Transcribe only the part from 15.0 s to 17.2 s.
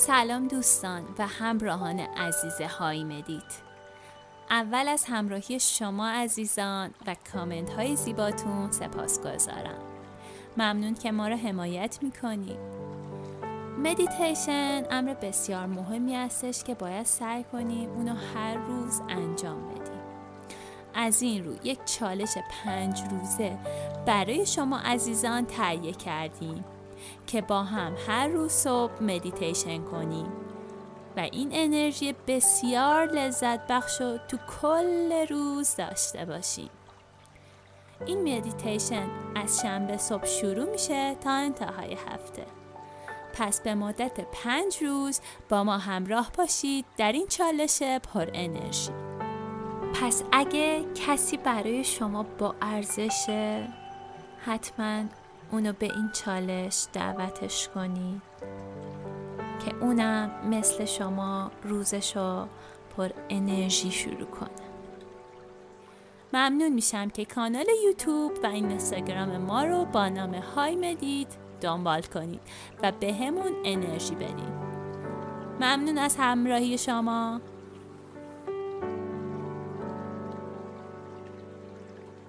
بسیار مهمی هستش که باید